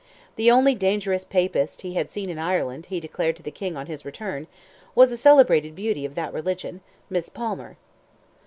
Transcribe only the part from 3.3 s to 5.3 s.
to the King on his return, was a